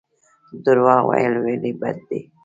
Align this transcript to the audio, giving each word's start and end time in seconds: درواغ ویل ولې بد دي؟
درواغ 0.63 1.01
ویل 1.09 1.33
ولې 1.43 1.71
بد 1.81 1.97
دي؟ 2.09 2.19